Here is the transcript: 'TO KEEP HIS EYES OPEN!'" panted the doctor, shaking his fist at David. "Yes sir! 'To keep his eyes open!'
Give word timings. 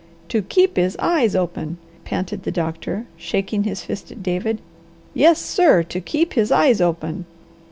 'TO 0.29 0.41
KEEP 0.41 0.77
HIS 0.77 0.97
EYES 0.97 1.35
OPEN!'" 1.35 1.77
panted 2.05 2.41
the 2.41 2.49
doctor, 2.51 3.05
shaking 3.17 3.65
his 3.65 3.83
fist 3.83 4.11
at 4.11 4.23
David. 4.23 4.59
"Yes 5.13 5.39
sir! 5.39 5.83
'To 5.83 6.01
keep 6.01 6.33
his 6.33 6.51
eyes 6.51 6.81
open!' 6.81 7.25